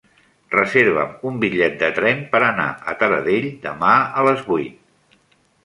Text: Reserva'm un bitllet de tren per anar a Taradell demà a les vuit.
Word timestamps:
Reserva'm 0.53 1.11
un 1.31 1.37
bitllet 1.43 1.75
de 1.83 1.91
tren 1.99 2.25
per 2.33 2.41
anar 2.47 2.67
a 2.93 2.97
Taradell 3.03 3.47
demà 3.69 3.95
a 4.23 4.27
les 4.33 4.45
vuit. 4.51 5.23